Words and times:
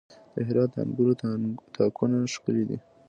د 0.33 0.35
هرات 0.47 0.69
د 0.73 0.77
انګورو 0.83 1.13
تاکونه 1.75 2.17
ښکلي 2.33 2.63
دي. 2.69 2.77